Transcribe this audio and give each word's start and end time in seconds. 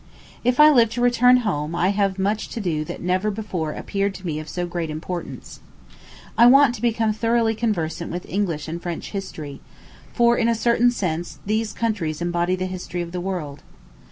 If 0.43 0.59
I 0.59 0.71
live 0.71 0.89
to 0.95 0.99
return 1.01 1.37
home, 1.45 1.75
I 1.75 1.89
have 1.89 2.17
much 2.17 2.49
to 2.49 2.59
do 2.59 2.83
that 2.85 3.03
never 3.03 3.29
before 3.29 3.73
appeared 3.73 4.15
to 4.15 4.25
me 4.25 4.39
of 4.39 4.49
so 4.49 4.65
great 4.65 4.89
importance. 4.89 5.59
I 6.35 6.47
want 6.47 6.73
to 6.73 6.81
become 6.81 7.13
thoroughly 7.13 7.53
conversant 7.53 8.11
with 8.11 8.27
English 8.27 8.67
and 8.67 8.81
French 8.81 9.11
history; 9.11 9.61
for, 10.11 10.37
in 10.39 10.49
a 10.49 10.55
certain 10.55 10.89
sense, 10.89 11.37
these 11.45 11.71
countries 11.71 12.19
embody 12.19 12.55
the 12.55 12.65
history 12.65 13.03
of 13.03 13.11
the 13.11 13.21
world. 13.21 13.61